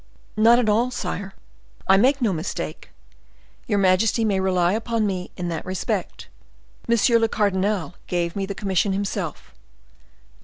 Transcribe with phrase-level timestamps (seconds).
[0.35, 2.89] "Not at all, sire—I make no mistake;
[3.67, 6.27] your majesty may rely upon me in that respect.
[6.87, 9.53] Monsieur le cardinal gave me the commission himself."